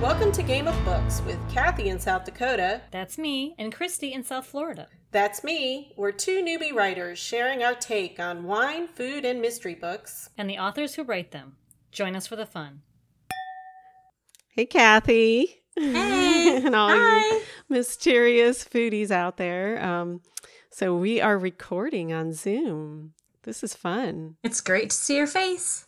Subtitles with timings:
[0.00, 2.80] Welcome to Game of Books with Kathy in South Dakota.
[2.90, 4.88] That's me and Christy in South Florida.
[5.10, 5.92] That's me.
[5.94, 10.30] We're two newbie writers sharing our take on wine, food, and mystery books.
[10.38, 11.56] And the authors who write them.
[11.92, 12.80] Join us for the fun.
[14.48, 15.64] Hey, Kathy.
[15.76, 16.62] Hey.
[16.64, 17.18] and all Hi.
[17.18, 19.84] you mysterious foodies out there.
[19.84, 20.22] Um,
[20.70, 23.12] so we are recording on Zoom.
[23.42, 24.36] This is fun.
[24.42, 25.84] It's great to see your face.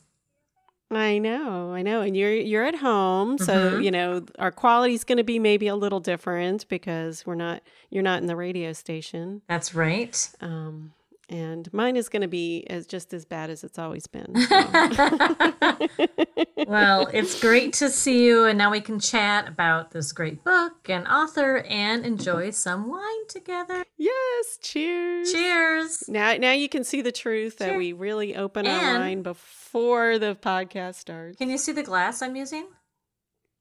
[0.96, 3.82] I know, I know, and you're you're at home, so Mhm.
[3.84, 8.02] you know our quality's going to be maybe a little different because we're not you're
[8.02, 10.16] not in the radio station, That's right.
[10.40, 10.92] um,
[11.28, 14.34] and mine is going to be as just as bad as it's always been.
[14.36, 14.62] so.
[16.66, 20.88] well, it's great to see you, and now we can chat about this great book
[20.88, 23.84] and author and enjoy some wine together.
[23.96, 25.32] yes, cheers.
[25.32, 26.04] Cheers.
[26.08, 30.18] Now, now you can see the truth that we really open our And- wine before
[30.18, 31.38] the podcast starts.
[31.38, 32.66] Can you see the glass I'm using?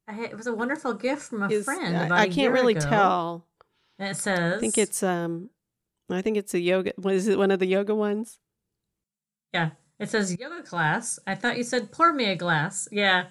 [0.07, 1.95] I it was a wonderful gift from a Is- friend.
[1.97, 2.89] I- About I a can't really ago.
[2.89, 3.47] tell.
[3.99, 5.51] And it says, I think it's um,
[6.15, 6.93] I think it's a yoga.
[6.97, 7.37] What is it?
[7.37, 8.39] One of the yoga ones?
[9.53, 11.19] Yeah, it says yoga class.
[11.27, 12.87] I thought you said pour me a glass.
[12.91, 13.25] Yeah,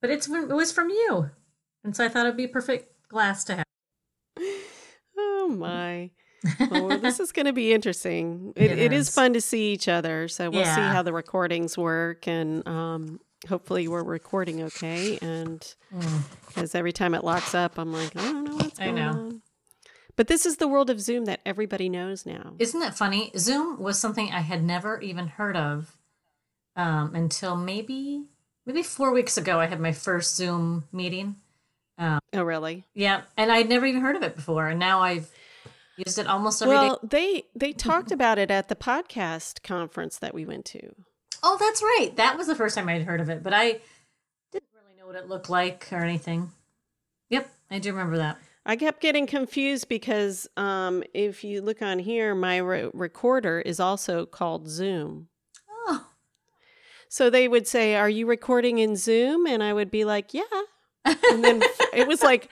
[0.00, 1.30] but it's it was from you,
[1.84, 3.64] and so I thought it'd be a perfect glass to have.
[5.18, 6.10] Oh my.
[6.70, 8.52] well, this is going to be interesting.
[8.56, 9.14] It, It it is is.
[9.14, 10.26] fun to see each other.
[10.28, 15.18] So we'll see how the recordings work, and um, hopefully we're recording okay.
[15.22, 15.60] And
[15.94, 16.22] Mm.
[16.48, 19.08] because every time it locks up, I'm like, I don't know what's I going know.
[19.10, 19.42] on.
[20.16, 22.54] But this is the world of Zoom that everybody knows now.
[22.58, 23.30] Isn't that funny?
[23.36, 25.96] Zoom was something I had never even heard of
[26.74, 28.24] um, until maybe
[28.64, 29.60] maybe four weeks ago.
[29.60, 31.36] I had my first Zoom meeting.
[31.98, 32.84] oh, really?
[32.94, 35.30] Yeah, and I'd never even heard of it before, and now I've
[35.96, 36.80] used it almost every day.
[36.80, 40.94] well, they they talked about it at the podcast conference that we went to.
[41.42, 42.16] Oh, that's right.
[42.16, 43.80] That was the first time I'd heard of it, but I
[44.52, 46.50] didn't really know what it looked like or anything.
[47.30, 48.38] Yep, I do remember that.
[48.68, 53.78] I kept getting confused because um, if you look on here, my re- recorder is
[53.78, 55.28] also called Zoom.
[55.86, 56.04] Oh,
[57.08, 60.42] So they would say, "Are you recording in Zoom?" And I would be like, "Yeah."
[61.30, 61.62] And then
[61.94, 62.50] it was like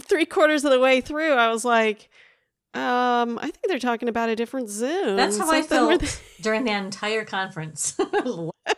[0.00, 2.08] three quarters of the way through, I was like,
[2.72, 6.22] um, "I think they're talking about a different Zoom." that's how I Something where felt
[6.40, 7.94] during the entire conference.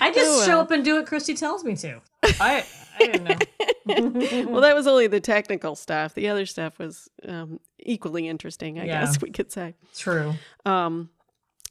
[0.00, 2.00] I just Oh, show up and do what Christy tells me to.
[2.40, 2.64] I
[2.98, 3.38] I didn't know.
[4.50, 6.14] well, that was only the technical stuff.
[6.14, 9.00] The other stuff was um, equally interesting, I Yeah.
[9.00, 9.74] guess we could say.
[9.96, 10.34] True.
[10.64, 11.10] Um,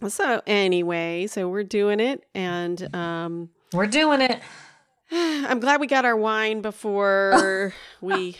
[0.08, 4.42] so anyway, so we're doing it, and um, We're doing it.
[5.12, 8.36] I'm glad we got our wine before we,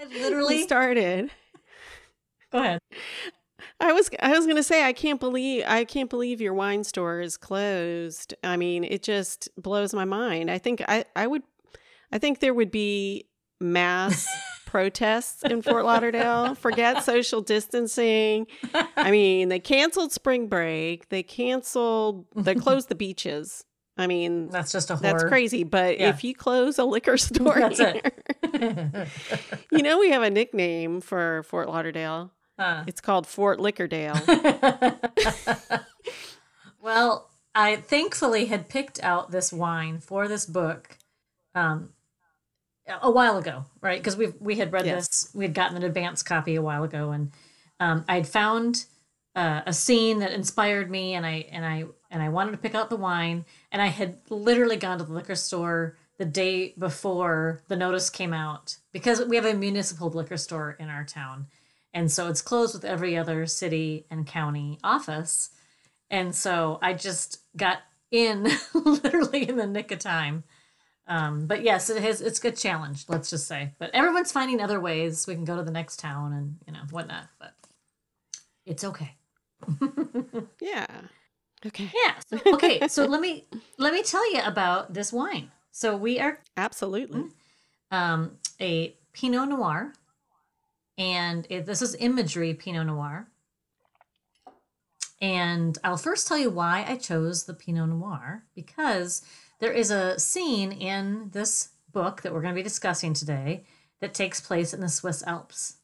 [0.00, 1.30] I we literally started.
[2.50, 2.80] go ahead.
[3.80, 7.20] I was I was gonna say I can't believe I can't believe your wine store
[7.20, 8.34] is closed.
[8.44, 10.50] I mean, it just blows my mind.
[10.50, 11.42] I think I I would
[12.12, 13.26] I think there would be
[13.60, 14.26] mass
[14.66, 16.54] protests in Fort Lauderdale.
[16.54, 18.46] Forget social distancing.
[18.96, 21.08] I mean, they canceled spring break.
[21.08, 22.26] They canceled.
[22.36, 23.64] They closed the beaches.
[23.96, 25.12] I mean, That's just a horror.
[25.12, 25.62] that's crazy.
[25.64, 26.08] But Yeah.
[26.10, 28.00] if you close a liquor store, That's here,
[28.44, 29.08] it.
[29.70, 32.30] you know we have a nickname for Fort Lauderdale.
[32.60, 32.84] Huh.
[32.86, 34.20] It's called Fort Liquordale.
[36.82, 40.98] well, I thankfully had picked out this wine for this book
[41.54, 41.88] um,
[43.00, 43.98] a while ago, right?
[43.98, 45.08] Because we we had read Yes.
[45.08, 47.32] this, we had gotten an advance copy a while ago, and
[47.80, 48.84] um, I'd found
[49.34, 52.74] uh, a scene that inspired me, and I and I and I wanted to pick
[52.74, 57.62] out the wine, and I had literally gone to the liquor store the day before
[57.68, 61.46] the notice came out because we have a municipal liquor store in our town.
[61.92, 65.50] And so it's closed with every other city and county office.
[66.10, 67.78] And so I just got
[68.10, 70.44] in literally in the nick of time.
[71.06, 73.74] Um, but yes, it has, it's a good challenge, let's just say.
[73.78, 75.26] But everyone's finding other ways.
[75.26, 77.24] We can go to the next town and, you know, whatnot.
[77.38, 77.54] But
[78.66, 79.16] it's okay.
[80.60, 80.86] Yeah.
[81.66, 81.90] Okay.
[81.94, 82.14] Yeah.
[82.26, 82.88] So, okay.
[82.88, 83.44] So let me
[83.76, 85.50] let me tell you about this wine.
[85.72, 87.24] So we are Absolutely.
[87.90, 89.92] um, a Pinot Noir,
[91.00, 93.26] and it, this is imagery Pinot Noir.
[95.20, 99.22] And I'll first tell you why I chose the Pinot Noir because
[99.60, 103.64] there is a scene in this book that we're going to be discussing today
[104.00, 105.76] that takes place in the Swiss Alps.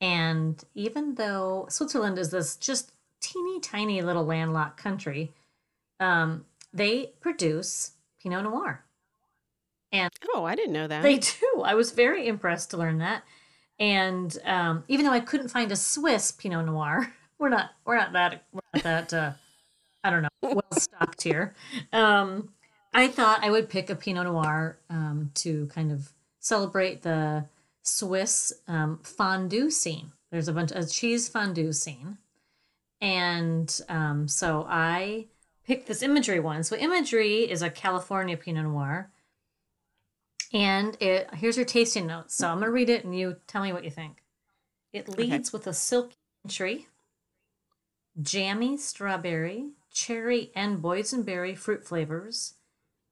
[0.00, 5.32] And even though Switzerland is this just teeny tiny little landlocked country,
[5.98, 7.92] um, they produce
[8.22, 8.84] Pinot Noir.
[9.90, 11.02] And Oh, I didn't know that.
[11.02, 11.62] they do.
[11.64, 13.24] I was very impressed to learn that.
[13.78, 18.12] And um, even though I couldn't find a Swiss Pinot Noir, we're not we're not
[18.12, 19.32] that we're not that uh,
[20.02, 21.54] I don't know well stocked here.
[21.92, 22.50] Um,
[22.92, 27.44] I thought I would pick a Pinot Noir um, to kind of celebrate the
[27.82, 30.12] Swiss um, fondue scene.
[30.30, 32.18] There's a bunch of cheese fondue scene.
[33.00, 35.26] And um, so I
[35.64, 36.64] picked this imagery one.
[36.64, 39.10] So imagery is a California Pinot Noir.
[40.52, 42.34] And it here's your tasting notes.
[42.34, 44.22] So I'm gonna read it and you tell me what you think.
[44.92, 46.88] It leads with a silky entry,
[48.20, 52.54] jammy strawberry, cherry, and boysenberry fruit flavors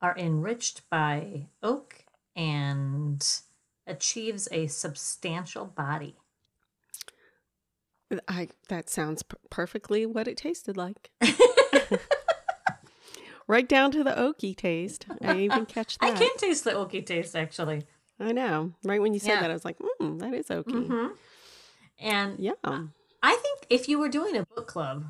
[0.01, 2.05] are enriched by oak
[2.35, 3.41] and
[3.87, 6.17] achieves a substantial body.
[8.29, 11.11] I that sounds p- perfectly what it tasted like.
[13.47, 15.07] right down to the oaky taste.
[15.23, 16.07] I even catch that.
[16.07, 17.85] I can taste the oaky taste actually.
[18.19, 18.73] I know.
[18.83, 19.41] Right when you said Yeah.
[19.43, 20.87] that, I was like, mm, that is oaky.
[20.87, 21.09] hmm
[21.99, 22.53] And Yeah.
[23.23, 25.07] I think if you were doing a book club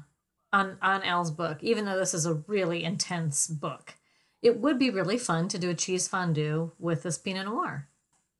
[0.52, 3.94] on on Al's book, even though this is a really intense book,
[4.42, 7.88] it would be really fun to do a cheese fondue with this Pinot Noir.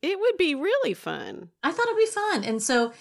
[0.02, 1.50] It would be really fun.
[1.62, 2.44] I thought it'd be fun.
[2.44, 2.92] And so,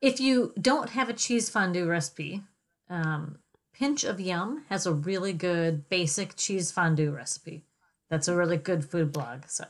[0.00, 2.42] if you don't have a cheese fondue recipe,
[2.88, 3.38] um,
[3.82, 7.64] Pinch of Yum has a really good basic cheese fondue recipe.
[8.10, 9.46] That's a really good food blog.
[9.48, 9.64] So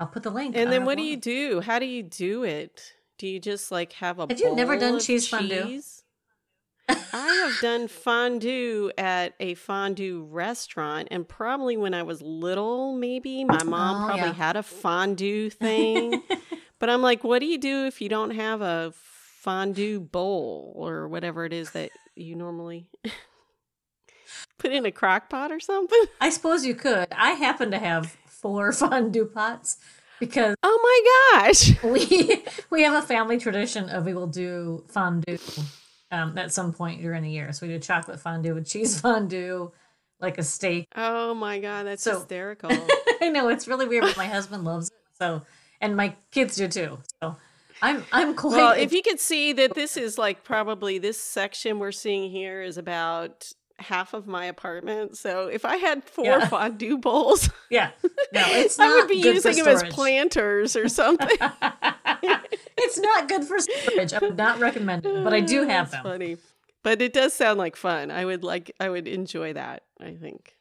[0.00, 0.56] I'll put the link.
[0.56, 1.60] And then what do you do?
[1.60, 2.92] How do you do it?
[3.18, 5.62] Do you just like have a Have you never done cheese fondue?
[5.62, 6.02] cheese?
[6.88, 13.44] I have done fondue at a fondue restaurant, and probably when I was little, maybe
[13.44, 14.32] my oh, mom Oh, probably yeah.
[14.32, 16.20] had a fondue thing.
[16.80, 21.06] but I'm like, what do you do if you don't have a fondue bowl or
[21.06, 22.90] whatever it is that you normally
[24.62, 26.00] put in a crock pot or something?
[26.20, 27.08] I suppose you could.
[27.12, 29.76] I happen to have four fondue pots
[30.20, 30.78] because Oh
[31.34, 31.82] my gosh.
[31.84, 35.38] we we have a family tradition of we will do fondue
[36.10, 37.52] um, at some point during the year.
[37.52, 39.72] So we do chocolate fondue with cheese fondue,
[40.20, 40.86] like a steak.
[40.96, 42.70] Oh my god, that's So- hysterical.
[43.20, 44.94] I know it's really weird, but my husband loves it.
[45.18, 45.42] So
[45.80, 46.98] and my kids do too.
[47.22, 47.36] So
[47.80, 48.56] I'm I'm quite.
[48.56, 52.62] Well, if you could see that this is like probably this section we're seeing here
[52.62, 53.50] is about
[53.82, 55.16] half of my apartment.
[55.16, 56.48] So if I had four Yeah.
[56.48, 57.90] fondue bowls, yeah,
[58.32, 61.36] no, it's not I would be good using them as planters or something.
[62.76, 64.12] it's not good for storage.
[64.12, 66.02] I would not recommend it, but I do have That's them.
[66.12, 66.36] Funny.
[66.82, 68.10] But it does sound like fun.
[68.10, 70.56] I would like I would enjoy that, I think.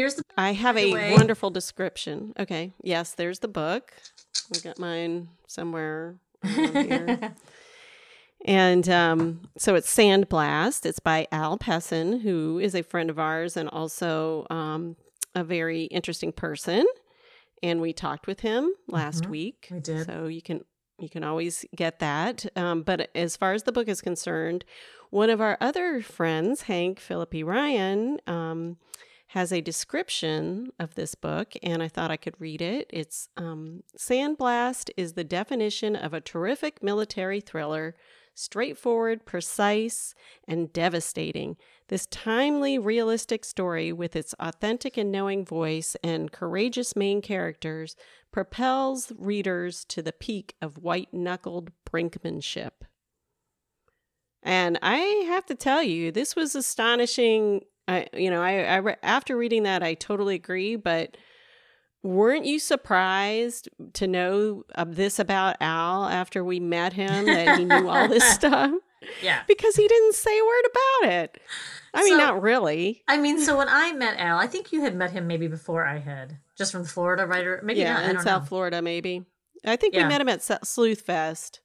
[0.00, 2.32] Here's the I have a wonderful description.
[2.38, 2.72] Okay.
[2.82, 3.92] Yes, there's the book.
[4.54, 7.34] I got mine somewhere here.
[8.46, 10.86] And um, so it's Sandblast.
[10.86, 14.96] It's by Al Pessin, who is a friend of ours and also um,
[15.34, 16.86] a very interesting person.
[17.62, 19.68] And we talked with him last Mhm, week.
[19.70, 20.06] we did.
[20.06, 20.64] So you can
[20.98, 22.46] you can always get that.
[22.56, 24.64] Um, but as far as the book is concerned,
[25.10, 28.78] one of our other friends, Hank Phillippi Ryan, um,
[29.30, 32.90] has a description of this book, and I thought I could read it.
[32.90, 37.94] It's um, Sandblast is the definition of a terrific military thriller,
[38.34, 40.16] straightforward, precise,
[40.48, 41.56] and devastating.
[41.86, 47.94] This timely, realistic story, with its authentic and knowing voice and courageous main characters,
[48.32, 52.72] propels readers to the peak of white knuckled brinkmanship.
[54.42, 57.62] And I have to tell you, this was astonishing.
[57.88, 60.76] I, you know, I, I re- after reading that, I totally agree.
[60.76, 61.16] But
[62.02, 67.64] weren't you surprised to know of this about Al after we met him that he
[67.64, 68.72] knew all this stuff?
[69.22, 69.42] yeah.
[69.48, 71.40] Because he didn't say a word about it.
[71.94, 73.02] I mean, So- not really.
[73.08, 75.84] I mean, so when I met Al, I think you had met him maybe before
[75.86, 77.60] I had, just from the Florida writer.
[77.64, 78.04] Maybe yeah, not.
[78.10, 78.46] In South know.
[78.48, 79.24] Florida, maybe.
[79.66, 80.02] I think Yeah.
[80.04, 81.60] we met him at Sleuth Fest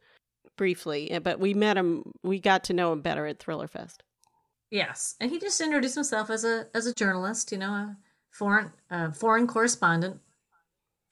[0.57, 2.11] briefly, eh, but we met him.
[2.23, 4.01] We got to know him better at Thriller Fest.
[4.75, 7.97] Yes, and he just introduced himself as a as a journalist, you know, a
[8.29, 10.19] foreign uh, foreign correspondent,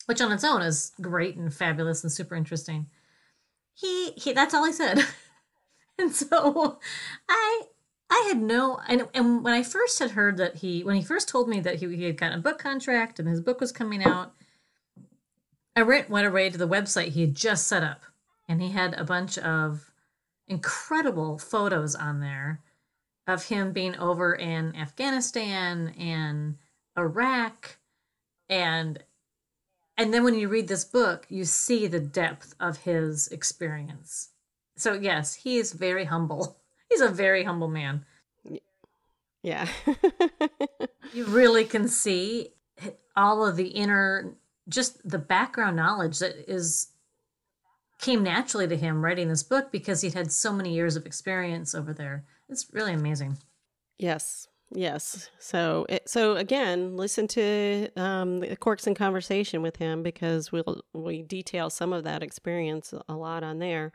[0.06, 2.88] which on its own is great and fabulous and super interesting.
[3.74, 5.06] He he, that's all he said,
[5.98, 6.78] and so
[7.30, 7.62] I
[8.10, 11.30] I had no and and when I first had heard that he when he first
[11.30, 14.04] told me that he he had gotten a book contract and his book was coming
[14.04, 14.34] out,
[15.74, 18.02] I went went away to the website he had just set up,
[18.46, 19.90] and he had a bunch of
[20.50, 22.60] incredible photos on there
[23.28, 26.58] of him being over in Afghanistan and
[26.98, 27.78] Iraq
[28.50, 29.04] and
[29.96, 34.30] and then when you read this book you see the depth of his experience.
[34.76, 36.58] So yes, he is very humble.
[36.90, 38.06] He's a very humble man.
[39.42, 39.68] Yeah.
[41.14, 42.54] You really can see
[43.16, 44.36] all of the inner
[44.68, 46.88] just the background knowledge that is
[48.04, 51.74] came naturally to him writing this book because he'd had so many years of experience
[51.74, 52.26] over there.
[52.50, 53.38] It's really amazing.
[53.98, 54.48] Yes.
[54.76, 55.30] Yes.
[55.40, 60.82] So, it, so again, listen to um, the Corks in Conversation with him because we'll
[60.94, 63.92] we detail some of that experience a lot on there.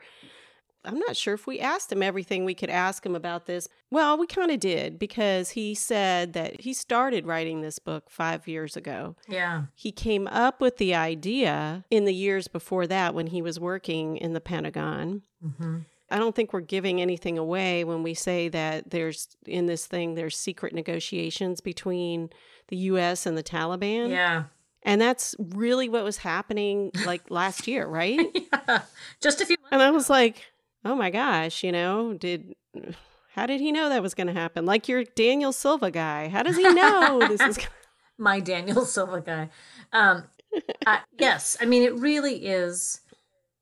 [0.85, 3.67] I'm not sure if we asked him everything we could ask him about this.
[3.91, 8.47] Well, we kind of did because he said that he started writing this book five
[8.47, 9.15] years ago.
[9.27, 9.63] Yeah.
[9.75, 14.15] He came up with the idea in the years before that when he was working
[14.17, 15.23] in the Pentagon.
[15.45, 15.79] Mm-hmm.
[16.11, 20.15] I don't think we're giving anything away when we say that there's in this thing
[20.15, 22.29] there's secret negotiations between
[22.69, 24.09] the US and the Taliban.
[24.09, 24.45] Yeah.
[24.83, 28.19] And that's really what was happening like last year, right?
[28.33, 28.81] yeah.
[29.21, 29.95] Just a few months And I ago.
[29.95, 30.45] was like,
[30.85, 32.55] "Oh my gosh, you know, did
[33.33, 34.65] how did he know that was going to happen?
[34.65, 36.27] Like your Daniel Silva guy.
[36.29, 37.69] How does he know this is gonna-
[38.17, 39.49] my Daniel Silva guy.
[39.93, 40.25] Um,
[40.85, 43.01] I, yes, I mean it really is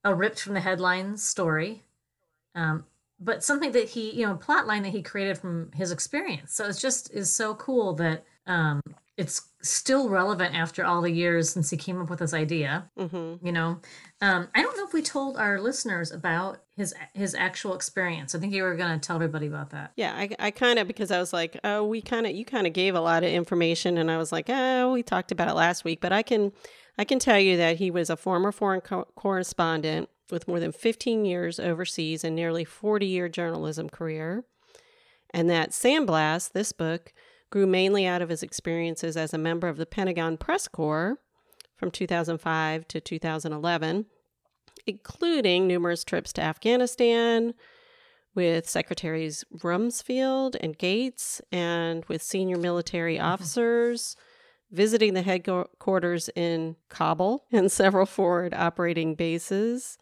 [0.03, 1.83] a ripped from the headlines story,
[2.55, 2.85] um,
[3.19, 6.53] but something that he, you know, a plot line that he created from his experience.
[6.55, 8.81] So it's just is so cool that um,
[9.17, 12.89] it's still relevant after all the years since he came up with this idea.
[12.97, 13.43] Mhm.
[13.43, 13.79] You know,
[14.21, 18.35] um, I don't know if we told our listeners about his his actual experience.
[18.35, 19.91] I think you were going to tell everybody about that.
[19.95, 22.67] Yeah, I, I kind of because I was like, oh, we kind of you kind
[22.67, 25.55] of gave a lot of information, and I was like, oh, we talked about it
[25.55, 26.51] last week, but I can
[26.97, 30.71] I can tell you that he was a former foreign co- correspondent with more than
[30.71, 34.43] 15 years overseas and nearly 40 year journalism career,
[35.31, 37.13] and that Sandblast, this book,
[37.49, 41.17] grew mainly out of his experiences as a member of the Pentagon Press Corps
[41.77, 44.05] from 2005 to 2011,
[44.85, 47.53] including numerous trips to Afghanistan
[48.35, 53.25] with Secretaries Rumsfeld and Gates and with senior military mm-hmm.
[53.25, 54.15] officers,
[54.71, 59.97] visiting the headquarters in Kabul and several forward operating bases.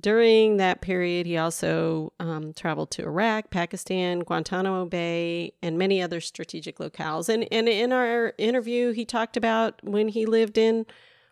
[0.00, 6.20] During that period, he also um, traveled to Iraq, Pakistan, Guantanamo Bay, and many other
[6.20, 7.28] strategic locales.
[7.28, 10.84] And, and in our interview, he talked about when he lived in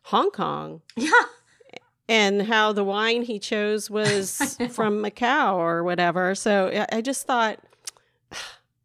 [0.05, 1.11] Hong Kong Yeah.
[2.09, 6.37] and how the wine he chose was from Macau or whatever.
[6.37, 7.59] So I- just thought,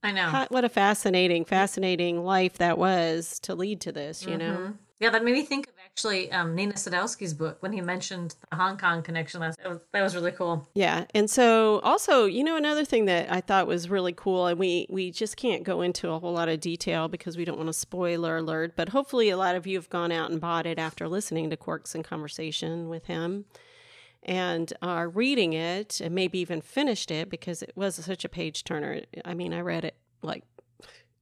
[0.03, 0.24] I know.
[0.27, 4.57] how- what a fascinating, fascinating life that was to lead to this, you know?
[4.57, 4.77] Mhm.
[5.00, 8.56] Yeah, that made me think of actually um, Nina Sadowsky's book when he mentioned the
[8.56, 9.39] Hong Kong connection.
[9.39, 10.68] That was, that was really cool.
[10.75, 11.06] Yeah.
[11.16, 14.86] And so also, you know, another thing that I thought was really cool, and we,
[14.92, 17.74] we just can't go into a whole lot of detail because we don't want to
[17.74, 21.08] spoiler alert, but hopefully a lot of you have gone out and bought it after
[21.08, 23.46] listening to Corks in Conversation with him
[24.22, 28.63] and are reading it and maybe even finished it because it was such a page
[28.63, 29.01] turner.
[29.25, 30.44] I mean, I read it like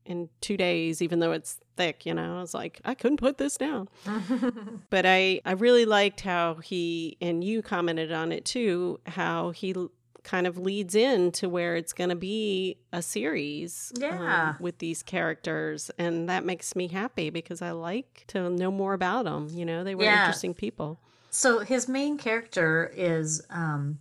[0.06, 3.38] in two days, even though it's thick, you know, I was like, I couldn't put
[3.38, 3.90] this down.
[4.90, 9.74] but I, I really liked how he, and you commented on it too, how he
[9.76, 9.92] l-
[10.24, 15.04] kind of leads in to where it's going to be a series um, with these
[15.04, 15.92] characters.
[15.98, 19.50] And that makes me happy because I like to know more about them.
[19.52, 20.18] You know, they were Yeah.
[20.18, 21.00] interesting people.
[21.30, 24.00] So his main character is um,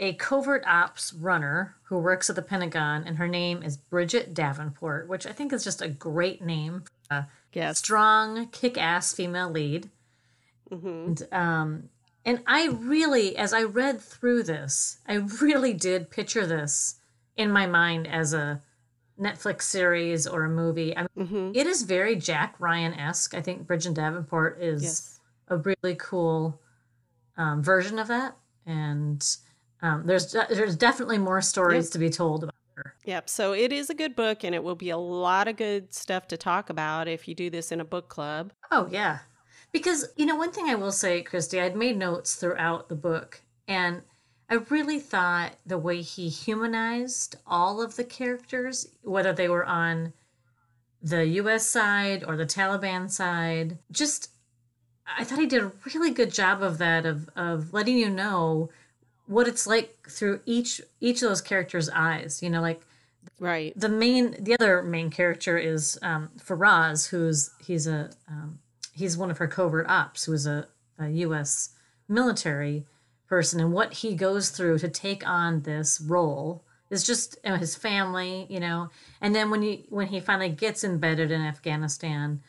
[0.00, 5.06] a covert ops runner who works at the Pentagon, and her name is Bridget Davenport,
[5.08, 6.84] which I think is just a great name.
[7.08, 7.78] for A Yes.
[7.78, 9.90] strong, kick-ass female lead.
[10.68, 11.88] hmm And, um,
[12.24, 16.96] and I really, as I read through this, I really did picture this
[17.36, 18.60] in my mind as a
[19.20, 20.96] Netflix series or a movie.
[20.96, 23.34] I mean, hmm it is very Jack Ryan esque.
[23.34, 25.20] I think Bridget Davenport is Yes.
[25.48, 26.58] a really cool
[27.36, 29.20] um, version of that, and
[29.82, 31.92] um, there's there's definitely more stories Yep.
[31.92, 32.94] to be told about her.
[33.04, 33.28] Yep.
[33.28, 36.28] So it is a good book, and it will be a lot of good stuff
[36.28, 38.52] to talk about if you do this in a book club.
[38.70, 39.18] Oh yeah,
[39.72, 43.42] because you know one thing I will say, Christy, I'd made notes throughout the book,
[43.68, 44.02] and
[44.48, 50.12] I really thought the way he humanized all of the characters, whether they were on
[51.02, 51.66] the U.S.
[51.66, 54.30] side or the Taliban side, just
[55.16, 58.70] I thought he did a really good job of that of of letting you know
[59.30, 62.42] what it's like through each each of those characters' eyes.
[62.42, 62.82] You know, like
[63.38, 63.72] Right.
[63.78, 68.58] the main the other main character is um, Faraz, who's he's a um,
[68.92, 70.66] he's one of her covert ops, who is a,
[70.98, 71.70] a U.S.
[72.08, 72.86] military
[73.28, 77.56] person, and what he goes through to take on this role is just you know,
[77.56, 78.90] his family, you know.
[79.20, 82.40] And then when he when he finally gets embedded in Afghanistan,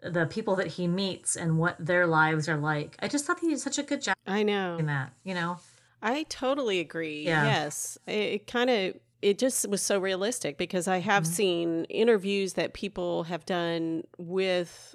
[0.00, 2.96] the people that he meets and what their lives are like.
[3.00, 4.76] I just thought he did such a good job I know.
[4.78, 5.58] in that, you know.
[6.04, 7.22] I totally agree.
[7.24, 7.44] Yeah.
[7.44, 7.98] Yes.
[8.06, 11.26] It, it kind of it just was so realistic because I have Mhm.
[11.26, 14.94] seen interviews that people have done with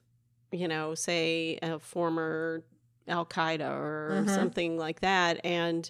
[0.51, 2.63] you know, say a former
[3.07, 4.29] Al Qaeda or Mhm.
[4.35, 5.39] something like that.
[5.45, 5.89] And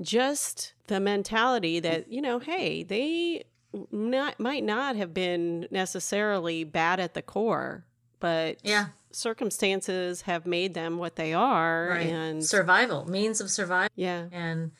[0.00, 3.44] just the mentality that, you know, hey, they
[3.90, 7.86] not, might not have been necessarily bad at the core,
[8.18, 8.86] but Yeah.
[9.12, 11.88] Circumstances have made them what they are.
[11.90, 12.06] Right.
[12.06, 13.90] And survival, means of survival.
[13.96, 14.26] yeah.
[14.32, 14.72] and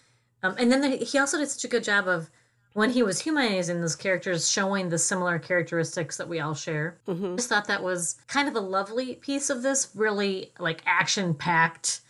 [0.42, 2.30] um, and then the, he also did such a good job of
[2.72, 7.32] when he was humanizing those characters showing the similar characteristics that we all share hmm
[7.32, 11.34] i just thought that was kind of a lovely piece of this really like action
[11.34, 12.00] packed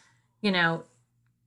[0.43, 0.85] you know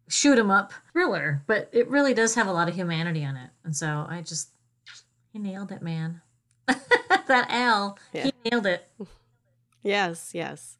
[0.09, 3.51] shoot 'em up thriller but it really does have a lot of humanity in it
[3.63, 4.49] and so i just
[5.31, 6.21] he nailed it man
[6.67, 8.23] that al Yeah.
[8.25, 8.89] he nailed it
[9.83, 10.77] Yes, yes.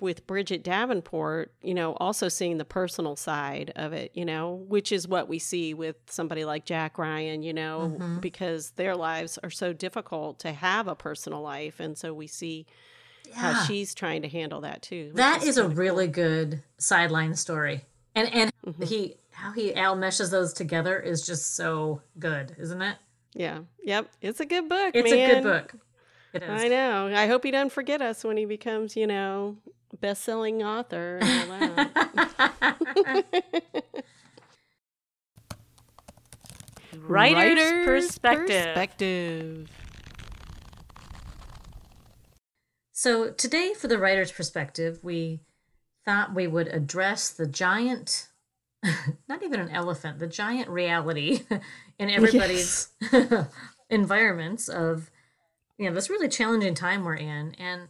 [0.00, 4.92] With Bridget Davenport, you know, also seeing the personal side of it, you know, which
[4.92, 8.20] is what we see with somebody like Jack Ryan, you know, Mhm.
[8.20, 11.80] because their lives are so difficult to have a personal life.
[11.80, 12.66] And so we see
[13.32, 15.10] how she's trying to handle that too.
[15.14, 18.84] That is a kinda really good sideline story, and and Mhm.
[18.86, 22.96] he how he Al meshes those together is just so good, isn't it?
[23.32, 23.60] Yeah.
[23.84, 24.08] Yep.
[24.20, 24.90] It's a good book.
[24.94, 25.30] It's man.
[25.30, 25.74] a good book.
[26.32, 26.48] It is.
[26.48, 27.12] I know.
[27.14, 29.56] I hope he doesn't forget us when he becomes, you know,
[30.00, 33.34] best selling author and all that.
[36.98, 38.66] Writer's perspective.
[38.66, 39.68] perspective.
[42.92, 45.40] so today, for the writer's perspective, we
[46.04, 48.28] thought we would address the giant,
[49.28, 51.40] not even an elephant, the giant reality
[51.98, 52.88] in everybody's
[53.88, 55.10] environments of,
[55.80, 57.54] you know, this really challenging time we're in.
[57.58, 57.88] And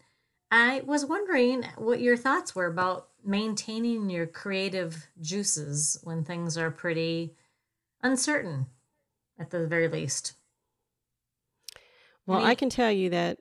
[0.52, 6.70] I was wondering what your thoughts were about maintaining your creative juices when things are
[6.70, 7.34] pretty
[8.00, 8.66] uncertain,
[9.40, 10.34] at the very least.
[12.26, 13.38] Well, Any- I can tell you that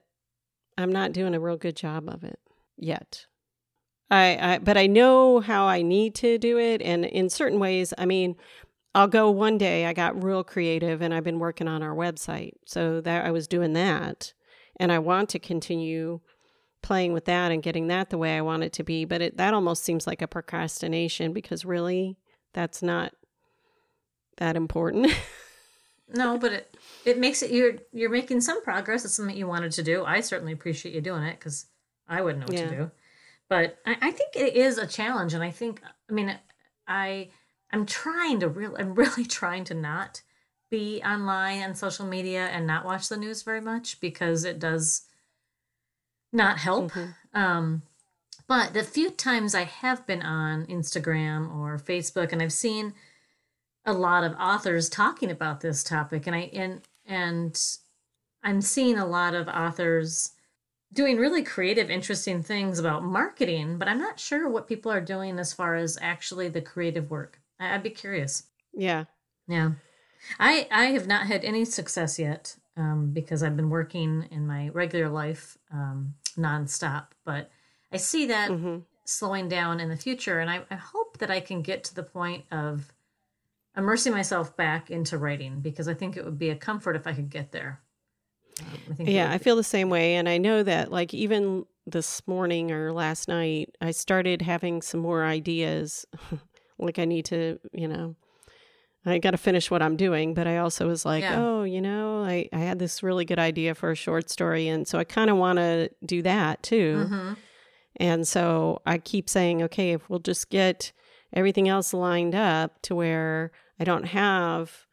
[0.76, 2.40] I'm not doing a real good job of it
[2.76, 3.26] yet.
[4.10, 7.94] I, I but I know how I need to do it and in certain ways,
[7.96, 8.34] I mean,
[8.96, 12.54] I'll go one day I got real creative and I've been working on our website.
[12.66, 14.32] So that I was doing that
[14.80, 16.20] and I want to continue
[16.82, 19.36] playing with that and getting that the way I want it to be, but it
[19.36, 22.16] that almost seems like a procrastination because really
[22.54, 23.12] that's not
[24.38, 25.12] that important.
[26.12, 29.04] No, but it it makes it you're you're making some progress.
[29.04, 30.04] It's something you wanted to do.
[30.04, 31.66] I certainly appreciate you doing it because
[32.08, 32.68] I wouldn't know what Yeah.
[32.68, 32.90] to do.
[33.48, 36.36] But I, I think it is a challenge, and I think I mean
[36.88, 37.28] I
[37.70, 40.22] I'm trying to real I'm really trying to not
[40.70, 45.02] be online and social media and not watch the news very much because it does
[46.32, 46.92] not help.
[46.92, 47.14] Mhm.
[47.34, 47.82] Um,
[48.46, 52.94] but the few times I have been on Instagram or Facebook and I've seen
[53.84, 57.76] a lot of authors talking about this topic and I and and
[58.42, 60.32] I'm seeing a lot of authors
[60.92, 65.38] doing really creative interesting things about marketing, but I'm not sure what people are doing
[65.38, 67.40] as far as actually the creative work.
[67.60, 68.44] I, I'd be curious.
[68.72, 69.04] Yeah.
[69.48, 69.72] Yeah.
[70.38, 74.68] I I have not had any success yet um, because I've been working in my
[74.70, 77.08] regular life um, nonstop.
[77.24, 77.50] But
[77.92, 78.84] I see that Mhm.
[79.04, 82.02] slowing down in the future, and I, I hope that I can get to the
[82.02, 82.92] point of
[83.76, 87.12] immersing myself back into writing because I think it would be a comfort if I
[87.12, 87.80] could get there.
[88.60, 90.14] Um, I think Yeah, I feel the same way.
[90.16, 95.00] And I know that, like, even this morning or last night, I started having some
[95.00, 96.04] more ideas.
[96.78, 98.16] like, I need to, you know,
[99.06, 100.34] I got to finish what I'm doing.
[100.34, 101.40] But I also was like, Yeah.
[101.42, 104.68] oh, you know, I, I had this really good idea for a short story.
[104.68, 107.06] And so I kind of want to do that too.
[107.08, 107.36] Mhm.
[107.96, 110.92] And so I keep saying, okay, if we'll just get
[111.32, 114.86] everything else lined up to where I don't have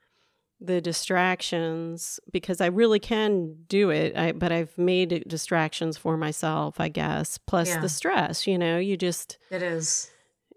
[0.59, 6.79] the distractions because I really can do it, I, but I've made distractions for myself,
[6.79, 7.37] I guess.
[7.37, 7.79] Plus Yeah.
[7.81, 10.09] the stress, you know, you just, It is.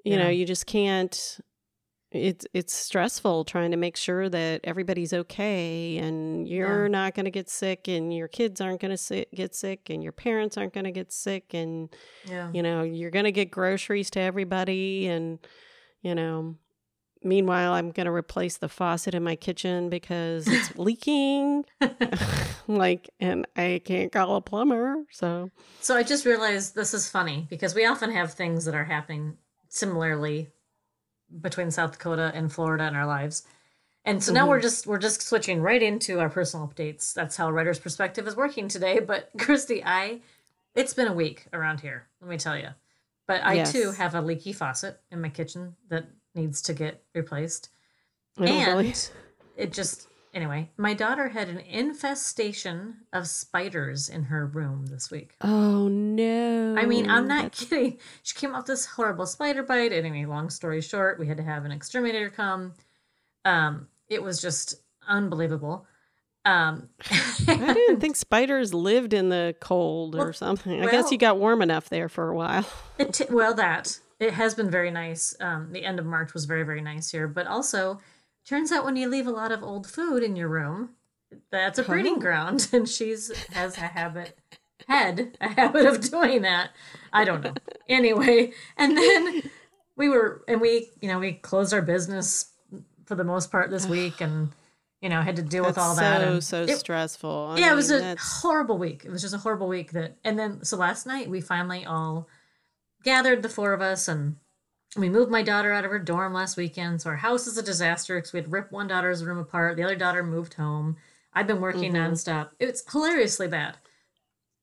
[0.04, 1.38] you know, you just can't.
[2.12, 7.30] It's it's stressful trying to make sure that everybody's okay and you're not going to
[7.30, 10.84] get sick and your kids aren't going to get sick and your parents aren't going
[10.86, 11.88] to get sick and
[12.28, 12.50] Yeah.
[12.52, 15.38] you know you're going to get groceries to everybody and
[16.02, 16.56] you know
[17.22, 21.64] meanwhile i'm going to replace the faucet in my kitchen because it's leaking.
[22.66, 25.50] Like and i can't call a plumber so.
[25.80, 29.36] So I just realized this is funny because we often have things that are happening
[29.68, 30.48] similarly
[31.40, 33.46] between South Dakota and Florida in our lives.
[34.04, 34.50] And so now mm-hmm.
[34.50, 37.12] we're just we're just switching right into our personal updates.
[37.12, 38.98] That's how writer's perspective is working today.
[38.98, 40.20] But Christy, I
[40.74, 42.68] it's been a week around here, let me tell you.
[43.26, 43.72] But I Yes.
[43.72, 47.68] too have a leaky faucet in my kitchen that needs to get replaced.
[48.36, 48.94] And really-
[49.56, 55.34] it just anyway, my daughter had an infestation of spiders in her room this week.
[55.40, 56.76] Oh no!
[56.76, 57.98] I mean, I'm not That's- kidding.
[58.22, 59.92] She came off this horrible spider bite.
[59.92, 62.74] Anyway, long story short, we had to have an exterminator come.
[63.44, 64.74] Um, it was just
[65.08, 65.86] unbelievable.
[66.44, 66.88] Um,
[67.48, 70.82] I didn't think spiders lived in the cold or something.
[70.82, 72.66] I guess you got warm enough there for a while.
[72.98, 75.34] It t- well, that it has been very nice.
[75.40, 78.00] Um, the end of March was very very nice here, but also
[78.46, 80.90] turns out when you leave a lot of old food in your room,
[81.50, 82.20] that's a breeding Oh.
[82.20, 84.38] ground, and she's has a habit
[84.88, 86.70] had a habit of doing that.
[87.12, 87.54] I don't know.
[87.88, 89.42] Anyway, and then
[89.96, 92.50] we were and we you know we closed our business
[93.06, 94.48] for the most part this week, and
[95.00, 96.20] you know had to deal with That's all that.
[96.22, 97.48] so and so it- stressful.
[97.50, 99.04] I yeah, it was a that's- horrible week.
[99.04, 102.26] It was just a horrible week that and then so last night we finally all
[103.04, 104.36] gathered the four of us and
[104.96, 107.00] we moved my daughter out of her dorm last weekend.
[107.02, 109.76] So our house is a disaster because we had ripped one daughter's room apart.
[109.76, 110.96] The other daughter moved home.
[111.32, 112.10] I've been working Mhm.
[112.10, 112.50] nonstop.
[112.58, 113.76] It's hilariously bad.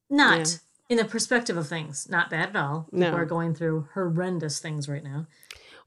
[0.10, 0.54] Not Yeah.
[0.90, 2.88] in the perspective of things, not bad at all.
[2.92, 3.06] No.
[3.08, 5.28] People are going through horrendous things right now.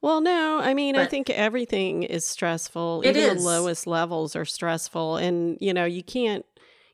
[0.03, 3.03] Well, no, I mean, I think everything is stressful.
[3.03, 3.43] It Even is.
[3.43, 5.17] the lowest levels are stressful.
[5.19, 6.47] And, you know, you can't,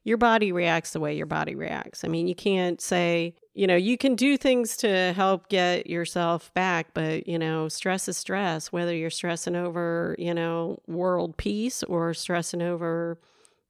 [0.02, 2.02] your body reacts the way your body reacts.
[2.02, 6.52] I mean, you can't say, you know, you can do things to help get yourself
[6.52, 11.82] back, but, you know, stress is stress, whether you're stressing over, you know, world peace
[11.84, 13.18] or stressing over,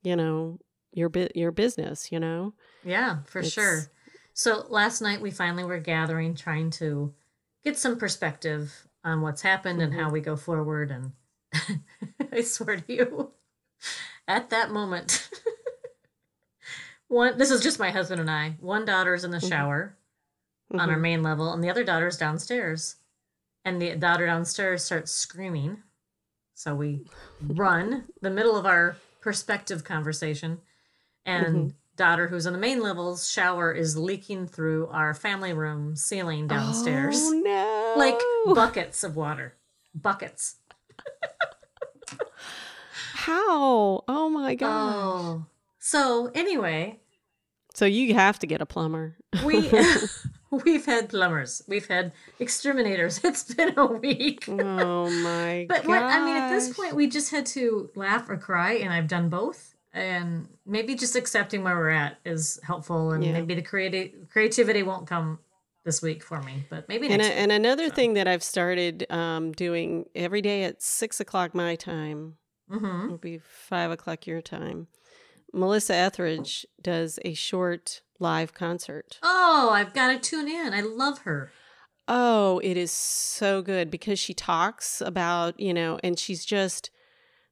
[0.02, 0.58] you know,
[0.92, 2.52] your, bu- your business, you know?
[2.84, 3.90] Yeah, for It's- sure.
[4.34, 7.14] So last night we finally were gathering, trying to
[7.64, 10.02] get some perspective on what's happened and Mm-hmm.
[10.02, 10.90] how we go forward.
[10.90, 11.12] And
[12.32, 13.30] I swear to you,
[14.26, 15.30] at that moment,
[17.08, 18.56] one this is just my husband and I.
[18.60, 19.48] One daughter's in the Mhm.
[19.48, 19.96] shower
[20.72, 21.00] on our Mhm.
[21.00, 22.96] main level, and the other daughter's downstairs.
[23.64, 25.82] And the daughter downstairs starts screaming.
[26.54, 27.04] So we
[27.42, 30.60] run the middle of our perspective conversation,
[31.24, 36.46] and daughter who's on the main levels shower is leaking through our family room ceiling
[36.46, 37.16] downstairs.
[37.18, 37.94] Oh, no.
[37.96, 38.20] Like
[38.54, 39.54] buckets of water.
[39.94, 40.56] Buckets.
[43.14, 44.04] How?
[44.06, 44.94] Oh, my gosh.
[44.94, 45.46] Oh.
[45.90, 46.98] So anyway,
[47.74, 49.16] So you have to get a plumber.
[49.44, 49.70] we
[50.50, 51.62] we've had plumbers.
[51.68, 53.20] We've had exterminators.
[53.24, 54.46] It's been a week.
[54.48, 58.36] oh my But what I mean, at this point, we just had to laugh or
[58.36, 59.74] cry, and I've done both.
[59.92, 63.32] And maybe just accepting where we're at is helpful, and Yeah.
[63.32, 65.38] maybe the creative creativity won't come
[65.84, 67.26] this week for me, but maybe And, next.
[67.28, 67.38] a, week.
[67.42, 67.94] and another So.
[67.94, 73.04] thing that I've started um, doing every day at six o'clock my time, Mhm.
[73.04, 74.88] it'll be five o'clock your time.
[75.56, 79.18] Melissa Etheridge does a short live concert.
[79.22, 80.72] Oh, I've got to tune in.
[80.74, 81.50] I love her.
[82.08, 86.90] Oh, it is so good because she talks about, you know, and she's just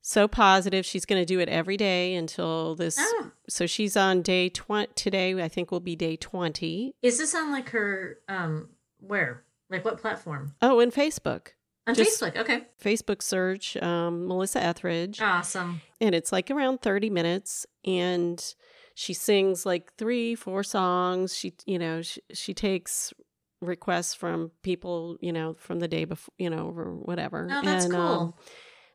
[0.00, 0.86] so positive.
[0.86, 2.96] She's going to do it every day until this.
[3.00, 4.92] Oh, So she's on day 20.
[4.94, 6.94] Today, I think, will be day 20.
[7.02, 8.18] is this on like her?
[8.28, 8.68] Um,
[9.00, 9.42] where?
[9.70, 10.54] Like what platform?
[10.62, 11.48] Oh, in Facebook.
[11.86, 12.36] On Just- Facebook.
[12.36, 12.64] Okay.
[12.82, 15.20] Facebook search um, Melissa Etheridge.
[15.20, 15.80] Awesome.
[16.00, 18.54] and it's like around 30 minutes and
[18.94, 23.12] she sings like three four songs she you know she, she takes
[23.60, 27.84] requests from people you know from the day before you know or whatever Oh, that's
[27.86, 28.00] and, cool.
[28.02, 28.34] um,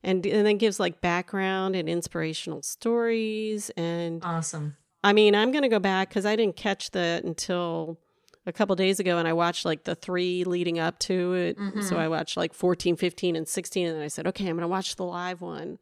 [0.04, 4.78] and and then gives like background and inspirational stories and Awesome.
[5.04, 8.00] i mean i'm gonna go back because i didn't catch that until
[8.50, 11.96] a couple days ago and i watched like the three leading up to it so
[11.96, 12.00] Mhm.
[12.00, 14.96] i watched like 14 15 and 16 and then i said okay i'm gonna watch
[14.98, 15.78] the live one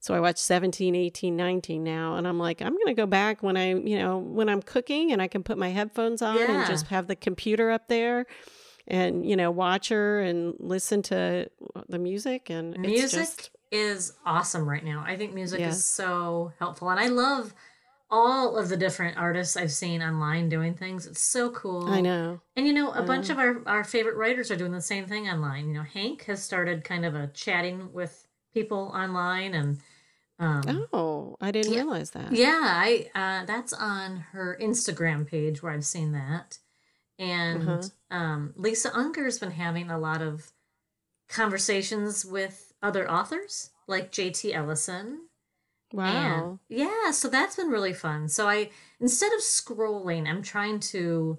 [0.00, 2.14] so I watched 17, 18, 19 now.
[2.14, 5.10] And I'm like, I'm going to go back when I, you know, when I'm cooking
[5.10, 6.56] and I can put my headphones on Yeah.
[6.58, 8.24] and just have the computer up there
[8.86, 11.50] and, you know, watch her and listen to
[11.88, 12.48] the music.
[12.48, 15.02] And it's Music just, is awesome right now.
[15.04, 15.78] I think music Yes.
[15.78, 17.52] is so helpful, and I love
[18.10, 21.06] all of the different artists I've seen online doing things.
[21.06, 21.88] It's so cool.
[21.88, 22.40] I know.
[22.56, 23.34] And you know, a I bunch know.
[23.34, 25.68] of our, our favorite writers are doing the same thing online.
[25.68, 29.78] You know, Hank has started kind of a chatting with people online and
[30.38, 31.82] um Oh, I didn't Yeah.
[31.82, 32.32] realize that.
[32.32, 36.58] yeah, I uh that's on her Instagram page where I've seen that.
[37.18, 38.16] And Uh-huh.
[38.16, 40.50] um Lisa Unger's been having a lot of
[41.28, 45.27] conversations with other authors like JT Ellison
[45.92, 46.58] Wow.
[46.68, 48.28] and- yeah, so that's been really fun.
[48.28, 48.70] So I
[49.00, 51.38] instead of scrolling, I'm trying to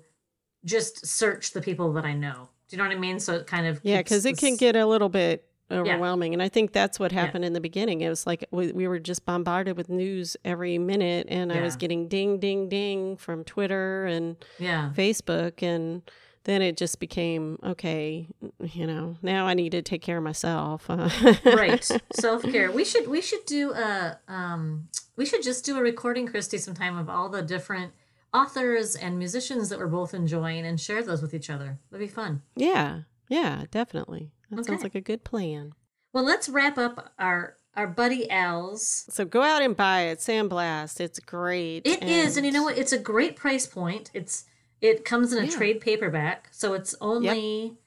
[0.66, 2.50] just search the people that I know.
[2.68, 3.20] Do you know what I mean?
[3.20, 6.34] So it kind of Yeah, because it can get a little bit overwhelming.
[6.34, 8.02] And I think that's what happened in the beginning.
[8.02, 11.76] It was like we, we were just bombarded with news every minute, and I was
[11.76, 14.92] getting ding, ding, ding from Twitter and yeah.
[14.96, 15.62] Facebook.
[15.64, 16.02] And
[16.44, 18.28] then it just became okay.
[18.62, 20.88] You know, now I need to take care of myself.
[20.90, 22.72] right, self care.
[22.72, 26.98] We should we should do a um we should just do a recording, Christy, sometime
[26.98, 27.94] of all the different
[28.34, 31.80] authors and musicians that we're both enjoying and share those with each other.
[31.92, 32.42] That'd be fun.
[32.56, 34.32] Yeah, yeah, definitely.
[34.52, 35.74] That sounds like a good plan.
[36.14, 39.06] Well, let's wrap up our our buddy Al's.
[39.10, 41.00] So go out and buy it, Sandblast.
[41.00, 41.86] It's great.
[41.86, 42.78] It is, and you know what?
[42.78, 44.10] It's a great price point.
[44.14, 44.46] It's
[44.82, 45.52] it comes in a Yeah.
[45.58, 47.78] trade paperback, so it's only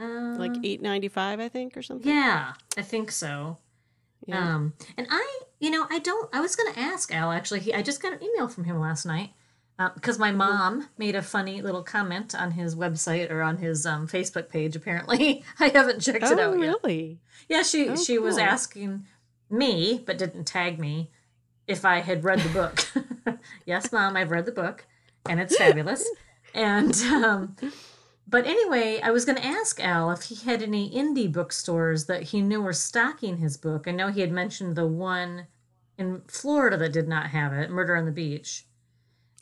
[0.00, 2.08] uh, Like eight ninety five, I think, or something.
[2.10, 3.58] yeah, I think so.
[4.26, 4.54] Yeah.
[4.56, 6.28] Um, and I, you know, I don't.
[6.34, 7.60] I was going to ask Al actually.
[7.60, 9.30] He, I just got an email from him last night
[9.94, 14.06] because my mom made a funny little comment on his website or on his um,
[14.08, 14.76] Facebook page.
[14.76, 16.76] Apparently, I haven't checked it oh, out yet.
[16.82, 17.20] really?
[17.48, 19.06] Yeah, she Oh, she was asking
[19.50, 21.10] me, but didn't tag me,
[21.66, 23.38] if I had read the book.
[23.66, 24.84] yes, mom, I've read the book,
[25.28, 26.08] and it's fabulous.
[26.54, 27.56] and um,
[28.26, 32.24] but anyway, I was going to ask Al if he had any indie bookstores that
[32.24, 33.86] he knew were stocking his book.
[33.88, 35.46] I know he had mentioned the one
[35.96, 38.64] in Florida that did not have it, Murder on the Beach.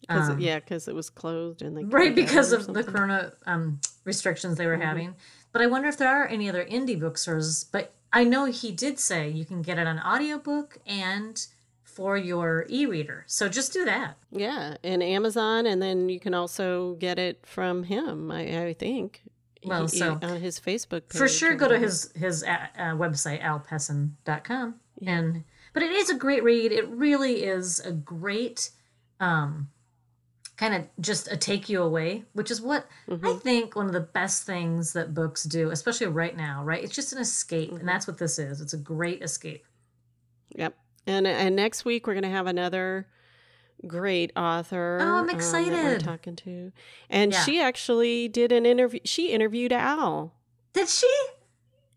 [0.02, 3.80] Because Um, yeah, because it was closed and they right because of the corona um,
[4.04, 4.82] restrictions they were Mhm.
[4.82, 5.14] having
[5.52, 9.00] but i wonder if there are any other indie bookstores but i know he did
[9.00, 11.46] say you can get it on audiobook and
[11.96, 16.94] for your e-reader so just do that Yeah, and Amazon, and then you can also
[16.96, 18.30] get it from him.
[18.30, 19.22] I, I think.
[19.64, 21.18] Well, He- so- on his Facebook page.
[21.18, 25.10] for sure go to his his uh, uh, website alpessin.com Yeah.
[25.18, 28.70] and but it is a great read it really is a great
[29.18, 29.68] um
[30.58, 33.40] kind of just a take you away which is what i Mhm.
[33.42, 37.12] think one of the best things that books do especially right now right it's just
[37.12, 37.80] an escape Mhm.
[37.80, 39.64] and that's what this is it's a great escape
[40.54, 40.74] Yep.
[41.06, 43.06] And and next week we're gonna have another
[43.86, 44.98] great author.
[45.00, 46.00] Oh, I'm um, that we're excited.
[46.00, 46.72] talking to,
[47.10, 47.40] and Yeah.
[47.44, 49.00] she actually did an interview.
[49.04, 50.32] She interviewed Al.
[50.72, 51.10] did she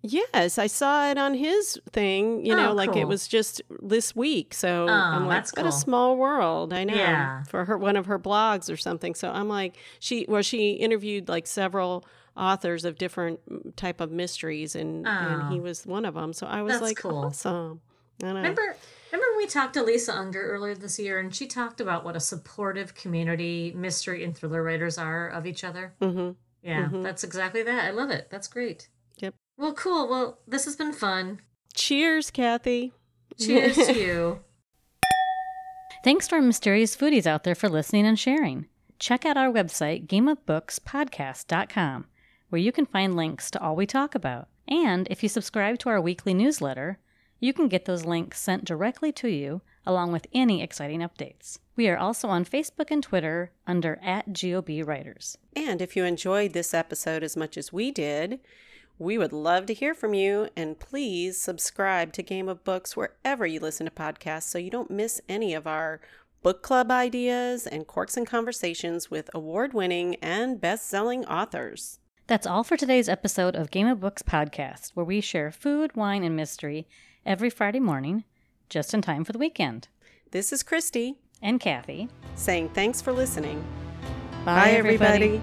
[0.01, 2.45] Yes, I saw it on his thing.
[2.45, 3.01] You know, Oh, like cool.
[3.01, 4.53] it was just this week.
[4.53, 5.67] So Oh, I'm like, what cool.
[5.67, 6.71] a small world.
[6.71, 7.43] I know Yeah.
[7.43, 9.13] for her one of her blogs or something.
[9.13, 12.05] So I'm like, she well, she interviewed like several
[12.37, 15.63] authors of different mm, type of mysteries, and and he Oh.
[15.63, 16.31] was one of them.
[16.31, 17.25] So I was That's like, cool.
[17.25, 17.81] awesome.
[18.23, 18.35] I know.
[18.35, 18.77] remember
[19.11, 22.19] remember we talked to lisa unger earlier this year and she talked about what a
[22.19, 27.03] supportive community mystery and thriller writers are of each other hmm Yeah, Mhm.
[27.03, 27.85] that's exactly that.
[27.85, 28.27] I love it.
[28.29, 28.89] That's great.
[29.19, 29.33] Yep.
[29.57, 30.09] Well, cool.
[30.09, 31.39] Well, this has been fun.
[31.73, 32.91] Cheers, Kathy.
[33.39, 34.39] Cheers to you.
[36.03, 38.65] Thanks to our mysterious foodies out there for listening and sharing.
[38.99, 42.07] Check out our website, gameofbookspodcast.com,
[42.49, 44.49] where you can find links to all we talk about.
[44.67, 46.99] And if you subscribe to our weekly newsletter,
[47.39, 51.59] you can get those links sent directly to you, along with any exciting updates.
[51.75, 55.37] We are also on Facebook and Twitter under at GOB Writers.
[55.55, 58.39] And if you enjoyed this episode as much as we did,
[58.97, 60.49] we would love to hear from you.
[60.57, 64.91] And please subscribe to Game of Books wherever you listen to podcasts so you don't
[64.91, 66.01] miss any of our
[66.41, 71.99] book club ideas and corks and conversations with award winning and best selling authors.
[72.27, 76.23] That's all for today's episode of Game of Books podcast, where we share food, wine,
[76.23, 76.87] and mystery
[77.25, 78.23] every Friday morning,
[78.69, 79.87] just in time for the weekend.
[80.31, 82.09] This is Christy And Kathy.
[82.35, 83.63] saying thanks for listening.
[84.45, 85.41] Bye, everybody.